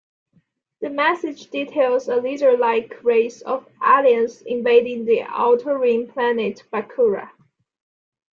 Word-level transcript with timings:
The 0.79 0.89
message 0.89 1.51
details 1.51 2.07
a 2.07 2.15
lizardlike 2.15 3.03
race 3.03 3.41
of 3.43 3.67
aliens 3.83 4.41
invading 4.41 5.05
the 5.05 5.21
Outer 5.21 5.77
Rim 5.77 6.07
planet 6.07 6.63
Bakura. 6.73 7.29